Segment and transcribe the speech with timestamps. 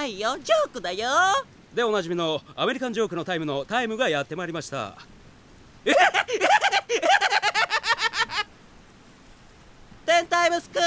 [0.00, 0.36] ないよ。
[0.38, 1.08] ジョークだよ。
[1.74, 4.94] でおなじみのアメリカンジョークのタイムのタイムがやってまいりました。
[10.04, 10.86] テンタイムスクイズ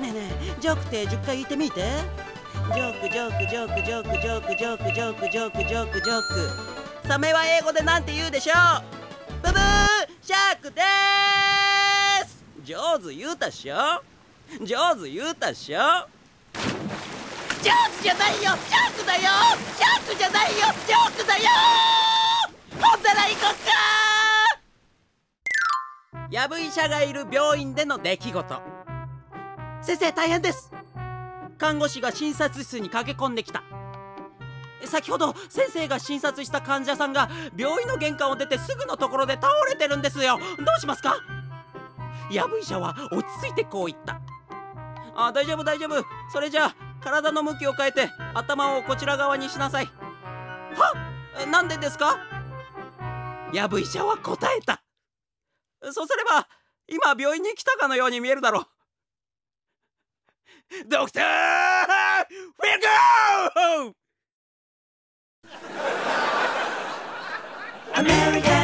[0.00, 0.86] ねえねえジョークっ？
[0.90, 1.48] て10回言っ？
[1.48, 1.82] てみて
[2.72, 8.54] ジョークジョークジョークジョークジョークジョークジョークジョークジョークジョークサメは英語でなんて言うでしょう
[9.42, 9.60] ブブー
[10.22, 13.50] シャークでーす上手言うたっ？
[13.50, 13.74] しょ
[14.64, 15.54] 上手言うたっ？
[15.54, 15.78] しょ
[18.08, 18.40] じゃないよ。
[18.40, 19.20] ジョークだよ。
[19.76, 20.56] ジョークじゃないよ。
[20.86, 21.42] ジョークだよ。
[22.80, 23.54] ほんなら行こっ
[26.16, 26.30] か。
[26.30, 28.62] やぶ医者がいる病院での出来事。
[29.82, 30.72] 先生大変です。
[31.58, 33.62] 看護師が診察室に駆け込んできた。
[34.86, 37.28] 先ほど先生が診察した患者さんが
[37.58, 40.38] 病院の玄関を出てすぐのところで倒れてるんですよ。
[40.38, 40.44] ど
[40.78, 41.14] うしますか？
[42.30, 44.18] やぶ医者は落ち着いてこう言った。
[45.14, 46.02] あ大丈夫大丈夫。
[46.32, 49.86] それじゃあ体の向きを変えて頭をこちら側にしなさい。
[49.86, 50.92] は
[51.50, 52.18] なんでですか？
[53.52, 54.82] やぶ医者は答えた。
[55.90, 56.48] そうすれば
[56.88, 58.66] 今病院に来たかのように見えるだろう。
[60.86, 61.24] ドクター
[62.26, 63.94] フィルゴー
[67.94, 68.57] ！America!